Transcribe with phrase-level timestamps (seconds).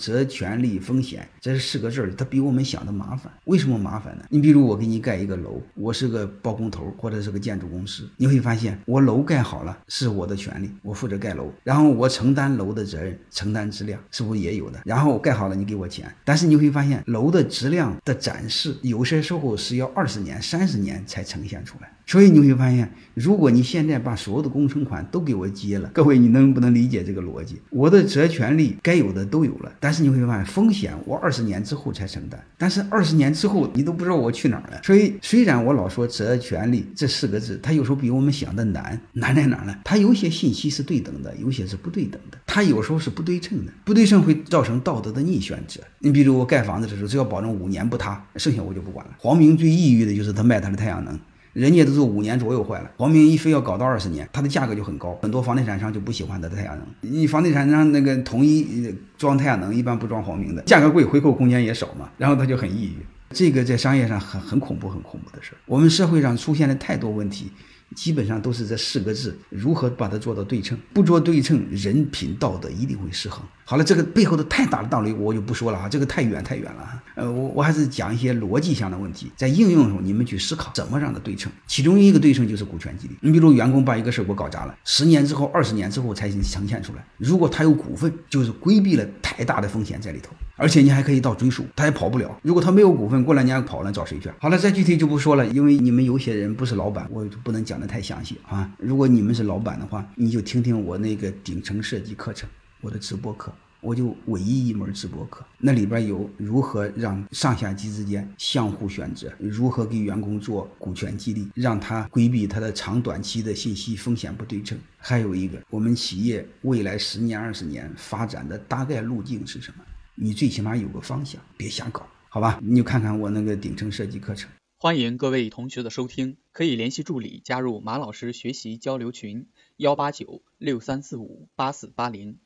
[0.00, 3.32] 责权利风险，这是四个字儿，它比我们想的麻烦。
[3.44, 4.24] 为什么麻烦呢？
[4.28, 14.80] 你比如我给你盖一个楼，我是个包工头或者是个建筑公司，你会发现我楼盖好了是我的权利，我负责盖楼，然后我承担楼的责任，承担质量，是不是也有的？
[14.84, 21.88] 然后盖好了你给我钱，但是你会发现楼的质量的展示有些时候是要二十年、三十年才呈现出来。
[22.06, 27.62] 所以你会发现，如果你现在把所有的工程款都给我接了，各位你能不能理解这个逻辑？
[27.70, 34.80] 我的责权利该有的都有了，但是你会发现风险我二十年之后才承担，但是二十年之后你都不知道我去哪儿了。
[34.82, 39.76] 所以虽然我老说责权利这四个字，它有时候比我们想的难，难在哪儿呢？
[39.84, 45.82] 它有些信息是对等的，有些是不对等的，它有时候是不对称的，不对称会造成道德的逆选择。
[45.98, 49.12] 你比如我盖房子的时候，只要保证五年不塌，剩下我就不管了。
[49.18, 51.20] 黄明最抑郁的就是他卖他的太阳能。
[51.54, 56.86] 人家都是五年左右坏了，黄明一非要搞到二十年，它的价格就很高，很多房地产商就不喜欢它的太阳能。
[57.00, 62.96] 你房地产商那个统一装太阳能，一般不装黄明的，价格贵，回扣空间也少嘛，然后他就很抑郁。
[63.30, 65.58] 这个在商业上很很恐怖，很恐怖的事儿。
[65.66, 67.50] 我们社会上出现了太多问题。
[67.94, 70.78] 基本上都是这四个字，如何把它做到对称？
[70.92, 73.42] 不做对称，人品道德一定会失衡。
[73.64, 77.02] 好了，这个背后的太大的道理我就不说了啊，这个太远太远了。
[77.14, 81.50] 呃，我我还是讲一些逻辑上的问题，在应用的时候你们去思考怎么让它对称。
[81.66, 83.16] 其中一个对称就是股权激励。
[83.20, 87.06] 你比如员工把一个事儿给我搞砸了，十年之后、二十年之后才呈现出来。
[87.16, 90.32] 如果他有股份，就是规避了太大的风险在里头。
[90.56, 92.38] 而且你还可以到追溯，他也跑不了。
[92.42, 94.30] 如果他没有股份，过两年跑了找谁去？
[94.38, 98.70] 好了，再具体就不说了，因为你们有些人不是老板，我不能讲的太详细啊。
[98.78, 102.48] 如果你们是老板的话，你就听听我那个顶层设计课程，
[102.80, 114.78] 我的直播课，我就唯一一门直播课，那里边有如何让上下级之间相互选择，如何给员工做股权激励，让他规避他的长短期的信息风险不对称。
[114.98, 119.84] 还有一个，我们企业未来十年、二十年发展的大概路径是什么？
[120.16, 122.60] 你最起码有个方向，别瞎搞，好吧？
[122.62, 124.48] 你就看看我那个顶层设计课程。
[124.76, 132.38] 欢迎各位同学的收听，可以联系助理加入马老师学习交流群：幺八九六三四五八四八零。